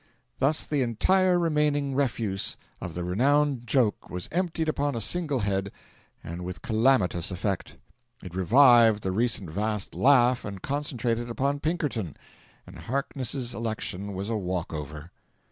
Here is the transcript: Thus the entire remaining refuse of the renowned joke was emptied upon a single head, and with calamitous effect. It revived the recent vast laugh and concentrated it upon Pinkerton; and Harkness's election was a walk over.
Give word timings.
Thus 0.39 0.65
the 0.65 0.81
entire 0.81 1.37
remaining 1.37 1.93
refuse 1.93 2.57
of 2.81 2.95
the 2.95 3.03
renowned 3.03 3.67
joke 3.67 4.09
was 4.09 4.29
emptied 4.31 4.67
upon 4.67 4.95
a 4.95 4.99
single 4.99 5.41
head, 5.41 5.71
and 6.23 6.43
with 6.43 6.63
calamitous 6.63 7.29
effect. 7.29 7.77
It 8.23 8.33
revived 8.33 9.03
the 9.03 9.11
recent 9.11 9.51
vast 9.51 9.93
laugh 9.93 10.43
and 10.43 10.59
concentrated 10.59 11.27
it 11.27 11.31
upon 11.31 11.59
Pinkerton; 11.59 12.17
and 12.65 12.77
Harkness's 12.79 13.53
election 13.53 14.15
was 14.15 14.31
a 14.31 14.35
walk 14.35 14.73
over. 14.73 15.11